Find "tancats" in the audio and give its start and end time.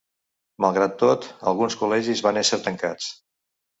2.69-3.11